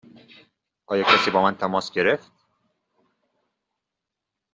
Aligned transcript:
آیا 0.87 1.03
کسی 1.03 1.31
با 1.31 1.43
من 1.43 1.55
تماس 1.55 1.91
گرفت؟ 1.91 2.31